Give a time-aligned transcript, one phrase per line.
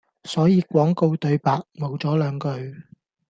[0.23, 2.47] 所以廣告對白無咗兩句